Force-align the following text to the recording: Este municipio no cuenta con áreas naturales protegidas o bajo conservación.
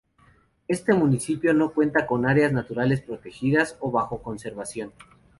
Este 0.67 0.95
municipio 0.95 1.53
no 1.53 1.73
cuenta 1.75 2.07
con 2.07 2.25
áreas 2.25 2.51
naturales 2.51 3.01
protegidas 3.01 3.77
o 3.81 3.91
bajo 3.91 4.23
conservación. 4.23 4.93